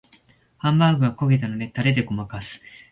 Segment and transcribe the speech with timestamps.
[0.57, 2.59] ハンバーグが焦げたのでタレでごまかす